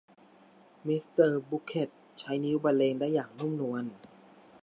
[0.87, 1.89] มิสเตอร์บุคเค็ท
[2.19, 3.83] ใช้นิ้วบรรเลงได้อย่างนุ่มนวล